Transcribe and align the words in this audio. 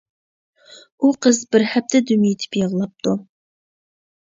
ئۇ 1.07 1.11
قىز 1.25 1.43
بىر 1.57 1.67
ھەپتە 1.75 2.03
دۈم 2.09 2.25
يېتىپ 2.31 2.59
يىغلاپتۇ. 2.63 3.17